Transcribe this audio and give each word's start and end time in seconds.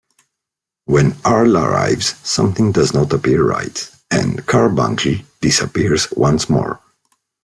When 0.85 1.11
Arle 1.25 1.61
arrives, 1.63 2.15
something 2.27 2.71
does 2.71 2.91
not 2.91 3.13
appear 3.13 3.43
right, 3.47 3.87
and 4.09 4.43
Carbuncle 4.47 5.17
disappears 5.41 6.07
once 6.13 6.49
more. 6.49 6.79